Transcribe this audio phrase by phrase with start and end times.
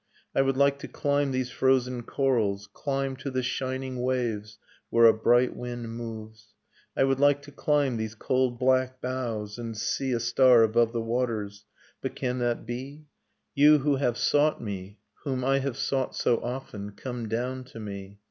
[0.35, 4.57] I would like to climb these frozen corals, climb To the shining waves
[4.89, 6.55] where a bright wind moves...
[6.97, 11.01] I would like to climb these cold black boughs, and see A star above the
[11.01, 11.65] waters...
[12.01, 13.05] But can that be?...
[13.53, 18.17] You who have sought me, whom I have sought so often,— Come down to me